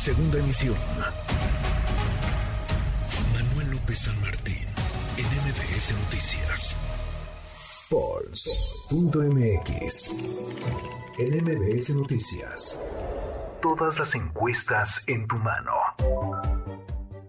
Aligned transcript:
Segunda 0.00 0.38
emisión. 0.38 0.76
Manuel 3.34 3.70
López 3.72 3.98
San 3.98 4.18
Martín, 4.22 4.66
en 5.18 5.26
MBS 5.26 5.92
Noticias. 6.04 6.74
Pulse.mx. 7.90 9.24
En 11.18 11.44
MBS 11.44 11.94
Noticias. 11.94 12.80
Todas 13.60 13.98
las 13.98 14.14
encuestas 14.14 15.06
en 15.06 15.28
tu 15.28 15.36
mano. 15.36 15.74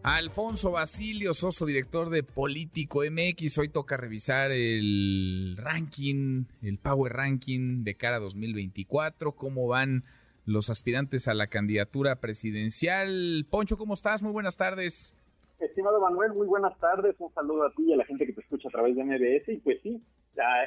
Alfonso 0.03 0.71
Basilio 0.71 1.33
Soso, 1.33 1.65
director 1.65 2.09
de 2.09 2.23
Político 2.23 3.01
MX. 3.01 3.57
Hoy 3.57 3.67
toca 3.67 3.97
revisar 3.97 4.49
el 4.51 5.57
ranking, 5.57 6.45
el 6.61 6.77
Power 6.77 7.11
Ranking 7.11 7.83
de 7.83 7.95
cara 7.95 8.15
a 8.15 8.19
2024, 8.21 9.33
cómo 9.33 9.67
van 9.67 10.05
los 10.45 10.69
aspirantes 10.69 11.27
a 11.27 11.33
la 11.33 11.47
candidatura 11.47 12.15
presidencial. 12.17 13.45
Poncho, 13.49 13.77
¿cómo 13.77 13.93
estás? 13.93 14.21
Muy 14.21 14.31
buenas 14.31 14.57
tardes. 14.57 15.13
Estimado 15.59 16.01
Manuel, 16.01 16.33
muy 16.33 16.47
buenas 16.47 16.77
tardes. 16.79 17.15
Un 17.19 17.31
saludo 17.33 17.65
a 17.65 17.71
ti 17.71 17.83
y 17.83 17.93
a 17.93 17.97
la 17.97 18.05
gente 18.05 18.25
que 18.25 18.33
te 18.33 18.41
escucha 18.41 18.67
a 18.69 18.71
través 18.71 18.95
de 18.95 19.03
MBS. 19.03 19.49
Y 19.49 19.57
pues 19.57 19.79
sí, 19.83 20.01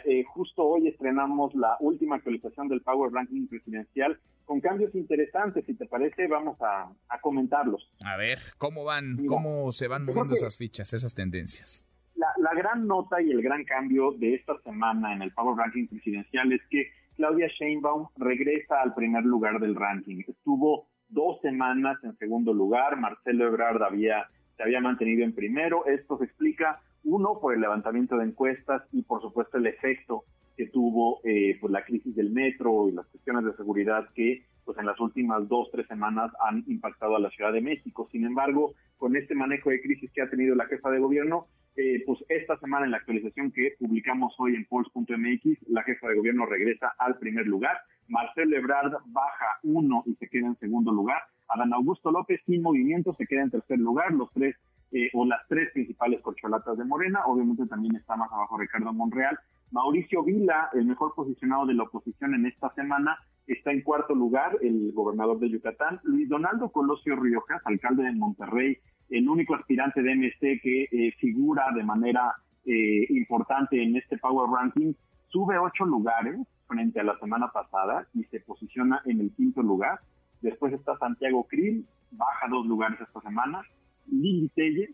eh, 0.04 0.24
justo 0.24 0.62
hoy 0.64 0.88
estrenamos 0.88 1.54
la 1.54 1.76
última 1.80 2.16
actualización 2.16 2.68
del 2.68 2.80
Power 2.82 3.12
Ranking 3.12 3.48
presidencial 3.48 4.18
con 4.44 4.60
cambios 4.60 4.94
interesantes. 4.94 5.64
Si 5.66 5.74
te 5.74 5.86
parece, 5.86 6.28
vamos 6.28 6.56
a, 6.60 6.92
comentarlos. 7.20 7.90
A 8.04 8.16
ver, 8.16 8.38
¿cómo 8.58 8.84
van? 8.84 9.26
¿Cómo 9.26 9.72
se 9.72 9.88
van 9.88 10.04
moviendo 10.04 10.34
esas 10.34 10.56
fichas, 10.56 10.92
esas 10.92 11.14
tendencias? 11.14 11.88
La, 12.14 12.28
la 12.38 12.54
gran 12.54 12.86
nota 12.86 13.20
y 13.20 13.30
el 13.30 13.42
gran 13.42 13.64
cambio 13.64 14.12
de 14.12 14.34
esta 14.34 14.56
semana 14.62 15.14
en 15.14 15.22
el 15.22 15.32
Power 15.32 15.56
Ranking 15.56 15.88
presidencial 15.88 16.52
es 16.52 16.60
que 16.70 16.92
Claudia 17.16 17.48
Sheinbaum 17.48 18.08
regresa 18.16 18.80
al 18.80 18.94
primer 18.94 19.24
lugar 19.24 19.60
del 19.60 19.74
ranking. 19.74 20.22
Estuvo 20.26 20.88
dos 21.08 21.40
semanas 21.42 22.02
en 22.02 22.16
segundo 22.18 22.52
lugar, 22.52 22.98
Marcelo 22.98 23.46
Ebrard 23.46 23.82
había, 23.82 24.28
se 24.56 24.62
había 24.62 24.80
mantenido 24.80 25.24
en 25.24 25.34
primero. 25.34 25.86
Esto 25.86 26.18
se 26.18 26.24
explica, 26.24 26.80
uno, 27.04 27.38
por 27.40 27.54
el 27.54 27.60
levantamiento 27.60 28.16
de 28.16 28.24
encuestas 28.24 28.82
y, 28.92 29.02
por 29.02 29.20
supuesto, 29.20 29.58
el 29.58 29.66
efecto 29.66 30.24
que 30.56 30.66
tuvo 30.66 31.20
eh, 31.24 31.56
pues, 31.60 31.72
la 31.72 31.84
crisis 31.84 32.14
del 32.14 32.30
metro 32.30 32.88
y 32.88 32.92
las 32.92 33.06
cuestiones 33.06 33.44
de 33.44 33.56
seguridad 33.56 34.08
que 34.14 34.44
pues 34.64 34.78
en 34.78 34.86
las 34.86 34.98
últimas 34.98 35.46
dos, 35.46 35.68
tres 35.70 35.86
semanas 35.86 36.32
han 36.48 36.64
impactado 36.66 37.16
a 37.16 37.20
la 37.20 37.28
Ciudad 37.30 37.52
de 37.52 37.60
México. 37.60 38.08
Sin 38.10 38.24
embargo, 38.24 38.72
con 38.96 39.14
este 39.14 39.34
manejo 39.34 39.70
de 39.70 39.82
crisis 39.82 40.10
que 40.12 40.22
ha 40.22 40.30
tenido 40.30 40.54
la 40.54 40.64
jefa 40.64 40.90
de 40.90 41.00
gobierno, 41.00 41.48
eh, 41.76 42.02
pues 42.06 42.24
esta 42.28 42.56
semana 42.58 42.84
en 42.84 42.92
la 42.92 42.98
actualización 42.98 43.50
que 43.50 43.74
publicamos 43.78 44.34
hoy 44.38 44.54
en 44.54 44.64
Pulse.mx, 44.66 45.68
la 45.68 45.82
jefa 45.82 46.08
de 46.08 46.14
gobierno 46.14 46.46
regresa 46.46 46.94
al 46.98 47.18
primer 47.18 47.46
lugar, 47.46 47.76
Marcelo 48.06 48.56
Ebrard 48.56 48.92
baja 49.06 49.58
uno 49.62 50.02
y 50.06 50.14
se 50.14 50.28
queda 50.28 50.46
en 50.46 50.58
segundo 50.58 50.92
lugar, 50.92 51.22
Adán 51.48 51.72
Augusto 51.72 52.10
López 52.10 52.40
sin 52.46 52.62
movimiento 52.62 53.14
se 53.14 53.26
queda 53.26 53.42
en 53.42 53.50
tercer 53.50 53.78
lugar, 53.78 54.12
los 54.12 54.30
tres 54.32 54.56
eh, 54.92 55.10
o 55.12 55.26
las 55.26 55.40
tres 55.48 55.72
principales 55.72 56.20
corcholatas 56.20 56.78
de 56.78 56.84
Morena, 56.84 57.22
obviamente 57.26 57.66
también 57.66 57.96
está 57.96 58.14
más 58.14 58.30
abajo 58.30 58.56
Ricardo 58.56 58.92
Monreal, 58.92 59.36
Mauricio 59.72 60.22
Vila, 60.22 60.70
el 60.74 60.84
mejor 60.84 61.14
posicionado 61.16 61.66
de 61.66 61.74
la 61.74 61.82
oposición 61.82 62.34
en 62.34 62.46
esta 62.46 62.72
semana, 62.74 63.18
está 63.48 63.72
en 63.72 63.82
cuarto 63.82 64.14
lugar, 64.14 64.56
el 64.62 64.92
gobernador 64.92 65.40
de 65.40 65.50
Yucatán, 65.50 66.00
Luis 66.04 66.28
Donaldo 66.28 66.70
Colosio 66.70 67.16
Riojas, 67.16 67.60
alcalde 67.64 68.04
de 68.04 68.12
Monterrey, 68.12 68.78
el 69.14 69.28
único 69.28 69.54
aspirante 69.54 70.02
de 70.02 70.14
MC 70.16 70.60
que 70.60 70.88
eh, 70.90 71.12
figura 71.18 71.66
de 71.72 71.84
manera 71.84 72.34
eh, 72.66 73.06
importante 73.10 73.80
en 73.80 73.96
este 73.96 74.18
Power 74.18 74.50
Ranking, 74.50 74.92
sube 75.28 75.56
ocho 75.56 75.84
lugares 75.84 76.36
frente 76.66 76.98
a 76.98 77.04
la 77.04 77.16
semana 77.20 77.48
pasada 77.48 78.08
y 78.12 78.24
se 78.24 78.40
posiciona 78.40 79.02
en 79.04 79.20
el 79.20 79.30
quinto 79.32 79.62
lugar. 79.62 80.00
Después 80.40 80.72
está 80.72 80.98
Santiago 80.98 81.44
Krill, 81.44 81.86
baja 82.10 82.48
dos 82.50 82.66
lugares 82.66 83.00
esta 83.00 83.20
semana. 83.20 83.62
Lili 84.10 84.48
Telle 84.48 84.90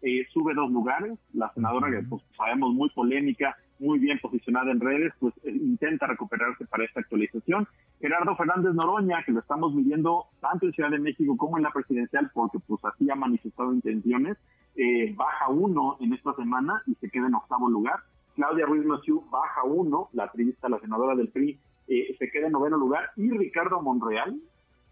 eh, 0.00 0.26
sube 0.32 0.54
dos 0.54 0.70
lugares. 0.70 1.18
La 1.34 1.52
senadora, 1.52 1.90
que 1.90 2.06
pues, 2.08 2.22
sabemos 2.34 2.72
muy 2.72 2.88
polémica, 2.90 3.54
muy 3.78 3.98
bien 3.98 4.18
posicionada 4.20 4.72
en 4.72 4.80
redes, 4.80 5.12
pues 5.20 5.34
intenta 5.44 6.06
recuperarse 6.06 6.64
para 6.64 6.84
esta 6.84 7.00
actualización. 7.00 7.68
Gerardo 8.02 8.34
Fernández 8.34 8.74
Noroña, 8.74 9.22
que 9.24 9.30
lo 9.30 9.38
estamos 9.38 9.72
midiendo 9.72 10.26
tanto 10.40 10.66
en 10.66 10.72
Ciudad 10.72 10.90
de 10.90 10.98
México 10.98 11.36
como 11.36 11.56
en 11.56 11.62
la 11.62 11.70
presidencial, 11.70 12.32
porque 12.34 12.58
pues 12.66 12.84
así 12.84 13.08
ha 13.08 13.14
manifestado 13.14 13.72
intenciones, 13.72 14.36
eh, 14.74 15.14
baja 15.14 15.48
uno 15.48 15.98
en 16.00 16.12
esta 16.12 16.34
semana 16.34 16.82
y 16.88 16.96
se 16.96 17.08
queda 17.08 17.28
en 17.28 17.36
octavo 17.36 17.70
lugar. 17.70 18.00
Claudia 18.34 18.66
Ruiz 18.66 18.84
Massieu 18.84 19.22
baja 19.30 19.62
uno, 19.62 20.08
la 20.14 20.24
activista, 20.24 20.68
la 20.68 20.80
senadora 20.80 21.14
del 21.14 21.28
PRI, 21.28 21.60
eh, 21.86 22.16
se 22.18 22.28
queda 22.28 22.46
en 22.46 22.52
noveno 22.54 22.76
lugar. 22.76 23.10
Y 23.14 23.30
Ricardo 23.30 23.80
Monreal 23.80 24.36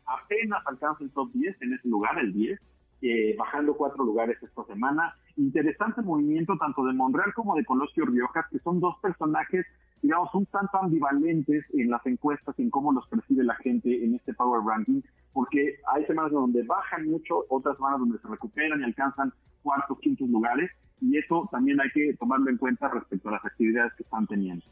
apenas 0.07 0.65
alcanza 0.67 1.03
el 1.03 1.11
top 1.11 1.33
10 1.33 1.63
en 1.63 1.73
ese 1.73 1.89
lugar, 1.89 2.17
el 2.21 2.33
10, 2.33 2.61
eh, 3.03 3.35
bajando 3.37 3.75
cuatro 3.75 4.05
lugares 4.05 4.41
esta 4.41 4.63
semana. 4.67 5.17
Interesante 5.37 6.01
movimiento 6.01 6.57
tanto 6.59 6.85
de 6.85 6.93
Monreal 6.93 7.35
como 7.35 7.57
de 7.57 7.65
Colosio 7.65 8.05
Riojas, 8.05 8.47
que 8.53 8.61
son 8.61 8.79
dos 8.79 8.95
personajes 9.03 9.67
digamos, 10.03 10.35
un 10.35 10.47
tanto 10.47 10.79
ambivalentes 10.79 11.65
en 11.75 11.91
las 11.91 12.05
encuestas, 12.07 12.59
en 12.59 12.71
cómo 12.71 12.93
los 12.93 13.07
percibe 13.09 13.45
la 13.45 13.55
gente 13.57 14.05
en 14.05 14.15
este 14.15 14.35
Power 14.35 14.63
Ranking, 14.65 15.03
porque 15.33 15.77
hay 15.95 16.05
semanas 16.07 16.33
donde 16.33 16.63
bajan 16.63 17.09
mucho, 17.09 17.45
otras 17.49 17.77
semanas 17.77 18.01
donde 18.01 18.19
se 18.19 18.29
recuperan 18.29 18.81
y 18.81 18.85
alcanzan 18.85 19.33
cuartos, 19.63 19.99
quintos 20.01 20.29
lugares, 20.29 20.71
y 21.01 21.17
eso 21.17 21.49
también 21.51 21.81
hay 21.81 21.91
que 21.91 22.15
tomarlo 22.19 22.51
en 22.51 22.57
cuenta 22.57 22.89
respecto 22.89 23.29
a 23.29 23.33
las 23.33 23.45
actividades 23.45 23.93
que 23.95 24.03
están 24.03 24.27
teniendo. 24.27 24.65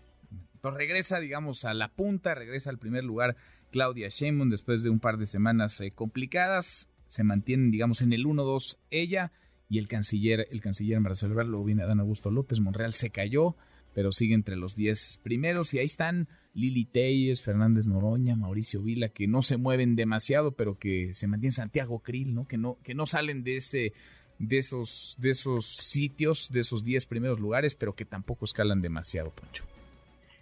Entonces 0.54 0.78
regresa, 0.78 1.20
digamos, 1.20 1.64
a 1.64 1.74
la 1.74 1.88
punta, 1.88 2.34
regresa 2.34 2.70
al 2.70 2.78
primer 2.78 3.04
lugar 3.04 3.36
Claudia 3.70 4.08
Sheinbaum 4.08 4.50
después 4.50 4.82
de 4.82 4.90
un 4.90 4.98
par 4.98 5.16
de 5.18 5.26
semanas 5.26 5.80
eh, 5.80 5.92
complicadas, 5.92 6.90
se 7.06 7.24
mantienen, 7.24 7.70
digamos, 7.70 8.02
en 8.02 8.12
el 8.12 8.24
1-2 8.24 8.78
ella 8.90 9.32
y 9.68 9.78
el 9.78 9.88
canciller, 9.88 10.46
el 10.50 10.60
canciller 10.60 11.00
Marcelo 11.00 11.32
Ebrard, 11.32 11.48
luego 11.48 11.64
viene 11.64 11.82
Adán 11.82 12.00
Augusto 12.00 12.30
López, 12.30 12.60
Monreal 12.60 12.94
se 12.94 13.10
cayó, 13.10 13.56
pero 13.98 14.12
sigue 14.12 14.36
entre 14.36 14.54
los 14.54 14.76
10 14.76 15.22
primeros 15.24 15.74
y 15.74 15.80
ahí 15.80 15.86
están 15.86 16.28
Lili 16.54 16.84
Telles, 16.84 17.42
Fernández 17.42 17.88
Noroña, 17.88 18.36
Mauricio 18.36 18.80
Vila, 18.80 19.08
que 19.08 19.26
no 19.26 19.42
se 19.42 19.56
mueven 19.56 19.96
demasiado, 19.96 20.52
pero 20.52 20.78
que 20.78 21.14
se 21.14 21.26
mantiene 21.26 21.50
Santiago 21.50 21.98
Krill, 21.98 22.32
¿no? 22.32 22.46
Que 22.46 22.58
no, 22.58 22.78
que 22.84 22.94
no 22.94 23.06
salen 23.06 23.42
de 23.42 23.56
ese, 23.56 23.94
de 24.38 24.58
esos, 24.58 25.16
de 25.18 25.30
esos 25.30 25.66
sitios, 25.66 26.48
de 26.52 26.60
esos 26.60 26.84
10 26.84 27.06
primeros 27.06 27.40
lugares, 27.40 27.74
pero 27.74 27.96
que 27.96 28.04
tampoco 28.04 28.44
escalan 28.44 28.80
demasiado, 28.80 29.32
Poncho. 29.32 29.64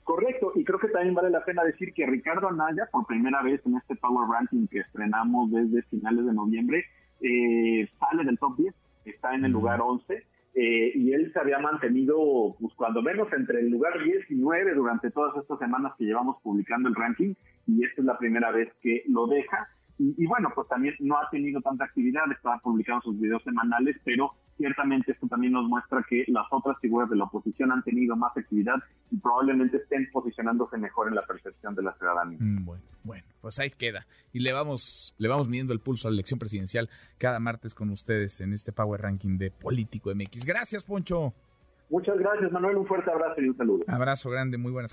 Correcto, 0.05 0.53
y 0.55 0.63
creo 0.63 0.79
que 0.79 0.89
también 0.89 1.15
vale 1.15 1.31
la 1.31 1.43
pena 1.43 1.65
decir 1.65 1.95
que 1.95 2.05
Ricardo 2.05 2.51
Anaya, 2.51 2.87
por 2.93 3.07
primera 3.07 3.43
vez 3.43 3.63
en 3.65 3.79
este 3.79 3.97
Power 3.97 4.29
Ranking 4.29 4.67
que 4.67 4.81
estrenamos 4.81 5.51
desde 5.51 5.81
finales 5.85 6.27
de 6.27 6.35
noviembre, 6.35 6.85
eh, 7.23 7.89
sale 7.99 8.23
del 8.23 8.39
top 8.39 8.55
10, 8.59 8.75
está 9.07 9.35
en 9.35 9.47
el 9.47 9.53
lugar 9.53 9.81
11 9.81 10.27
eh, 10.69 10.91
y 10.97 11.13
él 11.13 11.33
se 11.33 11.39
había 11.39 11.61
mantenido, 11.61 12.57
pues 12.59 12.75
cuando 12.75 13.01
menos 13.01 13.33
entre 13.33 13.61
el 13.61 13.71
lugar 13.71 14.03
10 14.03 14.29
y 14.33 14.35
9 14.35 14.75
durante 14.75 15.13
todas 15.13 15.37
estas 15.37 15.61
semanas 15.61 15.93
que 15.97 16.05
llevamos 16.05 16.43
publicando 16.43 16.89
el 16.89 16.97
ranking, 16.97 17.35
y 17.69 17.85
esta 17.85 18.01
es 18.01 18.05
la 18.05 18.19
primera 18.19 18.51
vez 18.51 18.73
que 18.83 19.05
lo 19.07 19.29
deja. 19.29 19.69
Y, 19.99 20.27
bueno, 20.27 20.51
pues 20.55 20.67
también 20.67 20.95
no 20.99 21.17
ha 21.19 21.31
tenido 21.31 21.61
tanta 21.61 21.85
actividad, 21.85 22.25
estaba 22.33 22.59
publicando 22.59 23.01
sus 23.03 23.19
videos 23.19 23.45
semanales, 23.45 23.97
pero 24.05 24.33
ciertamente 24.57 25.13
esto 25.13 25.27
también 25.29 25.53
nos 25.53 25.67
muestra 25.67 26.05
que 26.09 26.25
las 26.29 26.47
otras 26.51 26.79
figuras 26.81 27.09
de 27.11 27.17
la 27.17 27.25
oposición 27.25 27.73
han 27.73 27.83
tenido 27.83 28.17
más 28.17 28.37
actividad 28.37 28.77
y 29.11 29.17
probablemente 29.17 29.77
estén 29.79 30.09
posicionándose 30.13 30.79
mejor 30.79 31.09
en 31.09 31.15
la 31.15 31.27
percepción 31.27 31.75
de 31.75 31.83
la 31.83 31.93
ciudadanía. 31.95 32.39
Mm, 32.41 32.65
bueno, 32.65 32.83
bueno, 33.05 33.25
pues 33.41 33.59
ahí 33.59 33.71
queda. 33.71 34.07
Y 34.33 34.41
le 34.41 34.53
vamos, 34.53 35.15
le 35.19 35.29
vamos 35.29 35.49
midiendo 35.49 35.73
el 35.73 35.81
pulso 35.81 36.09
a 36.09 36.11
la 36.11 36.17
elección 36.17 36.39
presidencial 36.39 36.89
cada 37.19 37.39
martes 37.39 37.75
con 37.75 37.91
ustedes 37.91 38.41
en 38.41 38.53
este 38.53 38.73
Power 38.73 39.01
Ranking 39.03 39.39
de 39.39 39.51
Político 39.51 40.15
MX. 40.15 40.45
Gracias, 40.45 40.85
Poncho. 40.85 41.35
Muchas 41.89 42.19
gracias, 42.19 42.51
Manuel. 42.51 42.77
Un 42.79 42.87
fuerte 42.87 43.11
abrazo 43.11 43.41
y 43.41 43.49
un 43.49 43.57
saludo. 43.57 43.85
Abrazo 43.87 44.31
grande, 44.31 44.59
muy 44.59 44.73
buenas. 44.73 44.93